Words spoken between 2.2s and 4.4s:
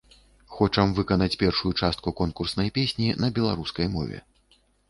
конкурснай песні на беларускай мове.